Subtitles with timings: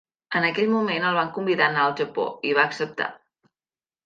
[0.37, 3.11] En aquell moment el van convidar a anar al Japó, i va acceptar.